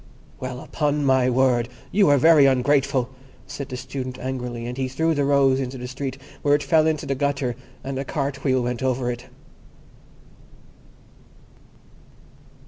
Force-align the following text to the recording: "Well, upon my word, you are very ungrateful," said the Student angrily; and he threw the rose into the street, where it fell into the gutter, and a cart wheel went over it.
"Well, 0.39 0.61
upon 0.61 1.05
my 1.05 1.29
word, 1.29 1.69
you 1.91 2.09
are 2.09 2.17
very 2.17 2.47
ungrateful," 2.47 3.11
said 3.45 3.69
the 3.69 3.77
Student 3.77 4.17
angrily; 4.17 4.65
and 4.65 4.75
he 4.75 4.87
threw 4.87 5.13
the 5.13 5.25
rose 5.25 5.59
into 5.59 5.77
the 5.77 5.87
street, 5.87 6.17
where 6.41 6.55
it 6.55 6.63
fell 6.63 6.87
into 6.87 7.05
the 7.05 7.13
gutter, 7.13 7.55
and 7.83 7.99
a 7.99 8.03
cart 8.03 8.43
wheel 8.43 8.63
went 8.63 8.81
over 8.81 9.11
it. 9.11 9.27